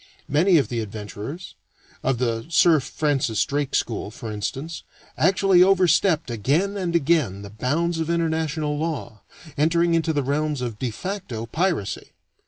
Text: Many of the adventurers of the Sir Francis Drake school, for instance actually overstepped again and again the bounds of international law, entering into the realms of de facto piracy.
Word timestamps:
Many 0.27 0.57
of 0.57 0.69
the 0.69 0.79
adventurers 0.79 1.53
of 2.01 2.17
the 2.17 2.47
Sir 2.49 2.79
Francis 2.79 3.45
Drake 3.45 3.75
school, 3.75 4.09
for 4.09 4.31
instance 4.31 4.81
actually 5.15 5.61
overstepped 5.61 6.31
again 6.31 6.75
and 6.75 6.95
again 6.95 7.43
the 7.43 7.51
bounds 7.51 7.99
of 7.99 8.09
international 8.09 8.79
law, 8.79 9.21
entering 9.59 9.93
into 9.93 10.11
the 10.11 10.23
realms 10.23 10.61
of 10.61 10.79
de 10.79 10.89
facto 10.89 11.45
piracy. 11.45 12.13